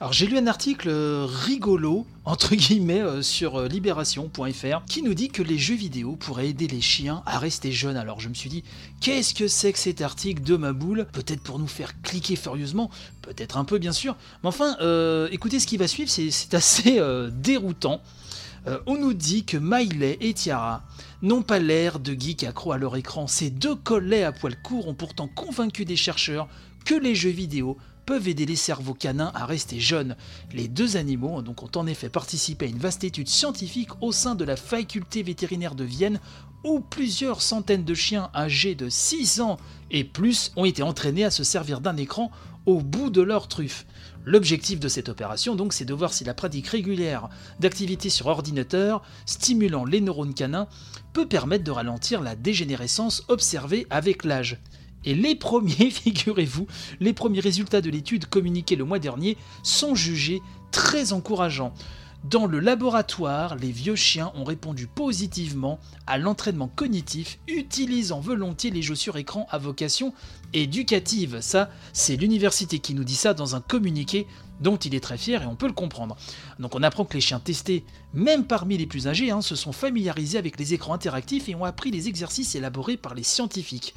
Alors 0.00 0.12
j'ai 0.12 0.28
lu 0.28 0.38
un 0.38 0.46
article 0.46 0.90
euh, 0.90 1.26
rigolo, 1.28 2.06
entre 2.24 2.54
guillemets, 2.54 3.00
euh, 3.00 3.20
sur 3.20 3.56
euh, 3.56 3.66
libération.fr, 3.66 4.84
qui 4.86 5.02
nous 5.02 5.12
dit 5.12 5.28
que 5.28 5.42
les 5.42 5.58
jeux 5.58 5.74
vidéo 5.74 6.14
pourraient 6.14 6.50
aider 6.50 6.68
les 6.68 6.80
chiens 6.80 7.24
à 7.26 7.40
rester 7.40 7.72
jeunes. 7.72 7.96
Alors 7.96 8.20
je 8.20 8.28
me 8.28 8.34
suis 8.34 8.48
dit, 8.48 8.62
qu'est-ce 9.00 9.34
que 9.34 9.48
c'est 9.48 9.72
que 9.72 9.78
cet 9.78 10.00
article 10.00 10.42
de 10.42 10.56
ma 10.56 10.72
boule? 10.72 11.08
Peut-être 11.12 11.42
pour 11.42 11.58
nous 11.58 11.66
faire 11.66 12.00
cliquer 12.02 12.36
furieusement, 12.36 12.90
peut-être 13.22 13.56
un 13.56 13.64
peu 13.64 13.78
bien 13.78 13.90
sûr. 13.90 14.14
Mais 14.44 14.48
enfin, 14.48 14.76
écoutez 15.32 15.58
ce 15.58 15.66
qui 15.66 15.76
va 15.76 15.88
suivre, 15.88 16.10
c'est 16.10 16.54
assez 16.54 17.00
déroutant. 17.32 18.00
On 18.86 18.96
nous 18.96 19.14
dit 19.14 19.44
que 19.44 19.56
Miley 19.56 20.18
et 20.20 20.34
Tiara 20.34 20.82
n'ont 21.22 21.42
pas 21.42 21.58
l'air 21.58 21.98
de 21.98 22.12
geeks 22.12 22.44
accros 22.44 22.72
à 22.72 22.78
leur 22.78 22.96
écran. 22.96 23.26
Ces 23.26 23.50
deux 23.50 23.74
collets 23.74 24.24
à 24.24 24.32
poil 24.32 24.54
court 24.62 24.86
ont 24.88 24.94
pourtant 24.94 25.28
convaincu 25.28 25.84
des 25.84 25.96
chercheurs 25.96 26.48
que 26.84 26.94
les 26.94 27.14
jeux 27.14 27.30
vidéo 27.30 27.76
peuvent 28.08 28.28
aider 28.28 28.46
les 28.46 28.56
cerveaux 28.56 28.94
canins 28.94 29.32
à 29.34 29.44
rester 29.44 29.80
jeunes. 29.80 30.16
Les 30.54 30.66
deux 30.66 30.96
animaux 30.96 31.42
donc, 31.42 31.62
ont 31.62 31.78
en 31.78 31.86
effet 31.86 32.08
participé 32.08 32.64
à 32.64 32.68
une 32.70 32.78
vaste 32.78 33.04
étude 33.04 33.28
scientifique 33.28 33.90
au 34.00 34.12
sein 34.12 34.34
de 34.34 34.46
la 34.46 34.56
faculté 34.56 35.22
vétérinaire 35.22 35.74
de 35.74 35.84
Vienne 35.84 36.18
où 36.64 36.80
plusieurs 36.80 37.42
centaines 37.42 37.84
de 37.84 37.92
chiens 37.92 38.30
âgés 38.34 38.74
de 38.74 38.88
6 38.88 39.42
ans 39.42 39.58
et 39.90 40.04
plus 40.04 40.52
ont 40.56 40.64
été 40.64 40.82
entraînés 40.82 41.26
à 41.26 41.30
se 41.30 41.44
servir 41.44 41.82
d'un 41.82 41.98
écran 41.98 42.30
au 42.64 42.80
bout 42.80 43.10
de 43.10 43.20
leur 43.20 43.46
truffe. 43.46 43.84
L'objectif 44.24 44.80
de 44.80 44.88
cette 44.88 45.10
opération, 45.10 45.54
donc, 45.54 45.74
c'est 45.74 45.84
de 45.84 45.92
voir 45.92 46.14
si 46.14 46.24
la 46.24 46.32
pratique 46.32 46.68
régulière 46.68 47.28
d'activités 47.60 48.08
sur 48.08 48.28
ordinateur, 48.28 49.02
stimulant 49.26 49.84
les 49.84 50.00
neurones 50.00 50.32
canins, 50.32 50.68
peut 51.12 51.28
permettre 51.28 51.64
de 51.64 51.70
ralentir 51.70 52.22
la 52.22 52.36
dégénérescence 52.36 53.24
observée 53.28 53.86
avec 53.90 54.24
l'âge. 54.24 54.58
Et 55.04 55.14
les 55.14 55.34
premiers, 55.34 55.90
figurez-vous, 55.90 56.66
les 57.00 57.12
premiers 57.12 57.40
résultats 57.40 57.80
de 57.80 57.90
l'étude 57.90 58.26
communiqués 58.26 58.76
le 58.76 58.84
mois 58.84 58.98
dernier 58.98 59.36
sont 59.62 59.94
jugés 59.94 60.42
très 60.70 61.12
encourageants. 61.12 61.72
Dans 62.24 62.46
le 62.46 62.58
laboratoire, 62.58 63.54
les 63.54 63.70
vieux 63.70 63.94
chiens 63.94 64.32
ont 64.34 64.42
répondu 64.42 64.88
positivement 64.88 65.78
à 66.08 66.18
l'entraînement 66.18 66.66
cognitif, 66.66 67.38
utilisant 67.46 68.18
volontiers 68.18 68.70
les 68.70 68.82
jeux 68.82 68.96
sur 68.96 69.16
écran 69.16 69.46
à 69.50 69.58
vocation 69.58 70.12
éducative. 70.52 71.38
Ça, 71.40 71.70
c'est 71.92 72.16
l'université 72.16 72.80
qui 72.80 72.94
nous 72.94 73.04
dit 73.04 73.14
ça 73.14 73.34
dans 73.34 73.54
un 73.54 73.60
communiqué 73.60 74.26
dont 74.60 74.76
il 74.76 74.96
est 74.96 75.00
très 75.00 75.16
fier 75.16 75.42
et 75.42 75.46
on 75.46 75.54
peut 75.54 75.68
le 75.68 75.72
comprendre. 75.72 76.16
Donc 76.58 76.74
on 76.74 76.82
apprend 76.82 77.04
que 77.04 77.14
les 77.14 77.20
chiens 77.20 77.38
testés, 77.38 77.84
même 78.14 78.44
parmi 78.44 78.76
les 78.76 78.86
plus 78.86 79.06
âgés, 79.06 79.30
hein, 79.30 79.40
se 79.40 79.54
sont 79.54 79.72
familiarisés 79.72 80.38
avec 80.38 80.58
les 80.58 80.74
écrans 80.74 80.94
interactifs 80.94 81.48
et 81.48 81.54
ont 81.54 81.64
appris 81.64 81.92
les 81.92 82.08
exercices 82.08 82.56
élaborés 82.56 82.96
par 82.96 83.14
les 83.14 83.22
scientifiques. 83.22 83.94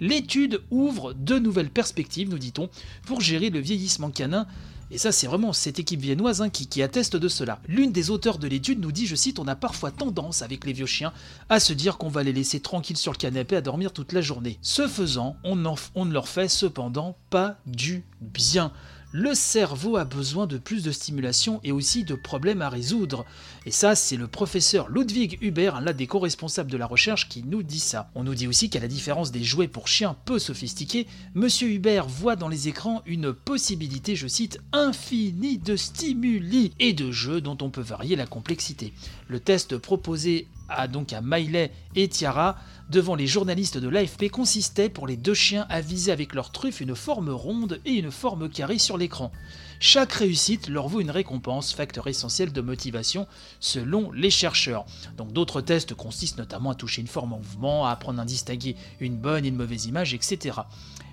L'étude 0.00 0.62
ouvre 0.70 1.14
de 1.14 1.38
nouvelles 1.38 1.70
perspectives, 1.70 2.28
nous 2.28 2.38
dit-on, 2.38 2.68
pour 3.06 3.20
gérer 3.20 3.50
le 3.50 3.60
vieillissement 3.60 4.10
canin 4.10 4.46
et 4.90 4.98
ça, 4.98 5.12
c'est 5.12 5.26
vraiment 5.26 5.52
cette 5.52 5.78
équipe 5.78 6.00
viennoise 6.00 6.42
hein, 6.42 6.50
qui, 6.50 6.82
atteste 6.82 7.16
de 7.16 7.28
cela. 7.28 7.60
L'une 7.66 7.90
des 7.90 8.10
auteurs 8.10 8.38
de 8.38 8.46
l'étude 8.46 8.80
nous 8.80 8.92
dit, 8.92 9.06
je 9.06 9.16
cite, 9.16 9.38
on 9.38 9.48
a 9.48 9.56
parfois 9.56 9.90
tendance 9.90 10.42
avec 10.42 10.64
les 10.64 10.72
vieux 10.72 10.86
chiens 10.86 11.12
à 11.48 11.58
se 11.58 11.72
dire 11.72 11.96
qu'on 11.96 12.08
va 12.08 12.22
les 12.22 12.32
laisser 12.32 12.60
tranquilles 12.60 12.96
sur 12.96 13.12
le 13.12 13.16
canapé 13.16 13.56
à 13.56 13.60
dormir 13.60 13.92
toute 13.92 14.12
la 14.12 14.20
journée. 14.20 14.58
Ce 14.62 14.86
faisant, 14.86 15.36
on 15.42 15.56
ne 15.56 16.12
leur 16.12 16.28
fait 16.28 16.48
cependant 16.48 17.16
pas 17.30 17.58
du 17.66 18.04
bien. 18.20 18.72
Le 19.16 19.32
cerveau 19.32 19.96
a 19.96 20.04
besoin 20.04 20.48
de 20.48 20.58
plus 20.58 20.82
de 20.82 20.90
stimulation 20.90 21.60
et 21.62 21.70
aussi 21.70 22.02
de 22.02 22.16
problèmes 22.16 22.62
à 22.62 22.68
résoudre. 22.68 23.24
Et 23.64 23.70
ça, 23.70 23.94
c'est 23.94 24.16
le 24.16 24.26
professeur 24.26 24.88
Ludwig 24.88 25.38
Hubert, 25.40 25.80
l'un 25.80 25.92
des 25.92 26.08
co-responsables 26.08 26.68
de 26.68 26.76
la 26.76 26.86
recherche, 26.86 27.28
qui 27.28 27.44
nous 27.44 27.62
dit 27.62 27.78
ça. 27.78 28.10
On 28.16 28.24
nous 28.24 28.34
dit 28.34 28.48
aussi 28.48 28.70
qu'à 28.70 28.80
la 28.80 28.88
différence 28.88 29.30
des 29.30 29.44
jouets 29.44 29.68
pour 29.68 29.86
chiens 29.86 30.16
peu 30.24 30.40
sophistiqués, 30.40 31.06
Monsieur 31.34 31.68
Hubert 31.70 32.08
voit 32.08 32.34
dans 32.34 32.48
les 32.48 32.66
écrans 32.66 33.02
une 33.06 33.32
possibilité, 33.32 34.16
je 34.16 34.26
cite, 34.26 34.58
infinie 34.72 35.58
de 35.58 35.76
stimuli 35.76 36.72
et 36.80 36.92
de 36.92 37.12
jeux 37.12 37.40
dont 37.40 37.58
on 37.62 37.70
peut 37.70 37.82
varier 37.82 38.16
la 38.16 38.26
complexité. 38.26 38.92
Le 39.28 39.38
test 39.38 39.78
proposé 39.78 40.48
à 40.68 40.88
donc 40.88 41.12
à 41.12 41.20
Miley 41.20 41.70
et 41.94 42.08
Tiara 42.08 42.56
devant 42.90 43.14
les 43.14 43.26
journalistes 43.26 43.78
de 43.78 43.88
l'AFP 43.88 44.30
consistait 44.30 44.88
pour 44.88 45.06
les 45.06 45.16
deux 45.16 45.34
chiens 45.34 45.66
à 45.68 45.80
viser 45.80 46.12
avec 46.12 46.34
leur 46.34 46.52
truffe 46.52 46.80
une 46.80 46.94
forme 46.94 47.30
ronde 47.30 47.80
et 47.84 47.92
une 47.92 48.10
forme 48.10 48.48
carrée 48.48 48.78
sur 48.78 48.98
l'écran. 48.98 49.32
Chaque 49.80 50.12
réussite 50.12 50.68
leur 50.68 50.88
vaut 50.88 51.00
une 51.00 51.10
récompense, 51.10 51.72
facteur 51.72 52.06
essentiel 52.06 52.52
de 52.52 52.60
motivation 52.60 53.26
selon 53.60 54.10
les 54.12 54.30
chercheurs. 54.30 54.86
Donc 55.16 55.32
d'autres 55.32 55.60
tests 55.60 55.94
consistent 55.94 56.38
notamment 56.38 56.70
à 56.70 56.74
toucher 56.74 57.00
une 57.00 57.08
forme 57.08 57.32
en 57.32 57.38
mouvement, 57.38 57.86
à 57.86 57.90
apprendre 57.90 58.20
à 58.20 58.24
distinguer 58.24 58.76
une 59.00 59.16
bonne 59.16 59.44
et 59.44 59.48
une 59.48 59.56
mauvaise 59.56 59.86
image, 59.86 60.14
etc. 60.14 60.58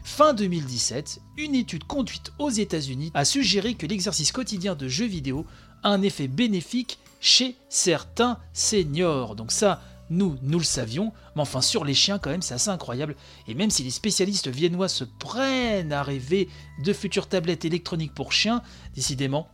Fin 0.03 0.33
2017, 0.33 1.22
une 1.38 1.55
étude 1.55 1.83
conduite 1.83 2.31
aux 2.39 2.49
États-Unis 2.49 3.11
a 3.13 3.25
suggéré 3.25 3.75
que 3.75 3.85
l'exercice 3.85 4.31
quotidien 4.31 4.75
de 4.75 4.88
jeux 4.88 5.05
vidéo 5.05 5.45
a 5.83 5.89
un 5.89 6.01
effet 6.01 6.28
bénéfique 6.28 6.97
chez 7.19 7.55
certains 7.69 8.39
seniors. 8.51 9.35
Donc 9.35 9.51
ça, 9.51 9.81
nous, 10.11 10.35
nous 10.44 10.59
le 10.59 10.66
savions, 10.66 11.13
mais 11.35 11.41
enfin 11.41 11.61
sur 11.61 11.85
les 11.85 11.94
chiens 11.94 12.19
quand 12.19 12.29
même, 12.29 12.41
c'est 12.41 12.53
assez 12.53 12.69
incroyable. 12.69 13.16
Et 13.47 13.55
même 13.55 13.69
si 13.69 13.81
les 13.81 13.89
spécialistes 13.89 14.49
viennois 14.49 14.89
se 14.89 15.05
prennent 15.05 15.94
à 15.94 16.03
rêver 16.03 16.49
de 16.83 16.94
futures 16.94 17.27
tablettes 17.27 17.66
électroniques 17.66 18.13
pour 18.13 18.33
chiens, 18.33 18.61
décidément, 18.94 19.47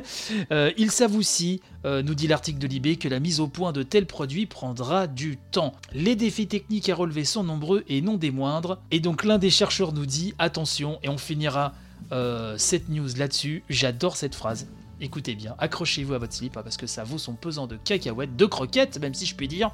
euh, 0.52 0.70
ils 0.76 0.90
savent 0.90 1.16
aussi, 1.16 1.62
euh, 1.86 2.02
nous 2.02 2.14
dit 2.14 2.28
l'article 2.28 2.58
de 2.58 2.66
Libé, 2.66 2.96
que 2.96 3.08
la 3.08 3.20
mise 3.20 3.40
au 3.40 3.48
point 3.48 3.72
de 3.72 3.82
tels 3.82 4.06
produits 4.06 4.46
prendra 4.46 5.06
du 5.06 5.38
temps. 5.50 5.72
Les 5.94 6.14
défis 6.14 6.46
techniques 6.46 6.90
à 6.90 6.94
relever 6.94 7.24
sont 7.24 7.42
nombreux 7.42 7.82
et 7.88 8.02
non 8.02 8.18
des 8.18 8.30
moindres. 8.30 8.82
Et 8.90 9.00
donc 9.00 9.24
l'un 9.24 9.38
des 9.38 9.50
chercheurs 9.50 9.92
nous 9.92 10.06
dit, 10.06 10.34
attention, 10.38 10.98
et 11.02 11.08
on 11.08 11.18
finira 11.18 11.72
euh, 12.12 12.56
cette 12.58 12.90
news 12.90 13.08
là-dessus, 13.16 13.64
j'adore 13.70 14.16
cette 14.16 14.34
phrase. 14.34 14.66
Écoutez 15.04 15.34
bien, 15.34 15.56
accrochez-vous 15.58 16.14
à 16.14 16.18
votre 16.18 16.32
slip 16.32 16.56
hein, 16.56 16.60
parce 16.62 16.76
que 16.76 16.86
ça 16.86 17.02
vaut 17.02 17.18
son 17.18 17.34
pesant 17.34 17.66
de 17.66 17.76
cacahuètes, 17.76 18.36
de 18.36 18.46
croquettes, 18.46 19.00
même 19.00 19.14
si 19.14 19.26
je 19.26 19.34
puis 19.34 19.48
dire. 19.48 19.72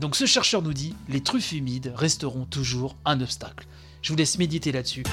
Donc 0.00 0.16
ce 0.16 0.26
chercheur 0.26 0.62
nous 0.62 0.74
dit, 0.74 0.96
les 1.08 1.22
truffes 1.22 1.52
humides 1.52 1.92
resteront 1.94 2.44
toujours 2.44 2.96
un 3.04 3.20
obstacle. 3.20 3.68
Je 4.02 4.12
vous 4.12 4.18
laisse 4.18 4.36
méditer 4.36 4.72
là-dessus. 4.72 5.04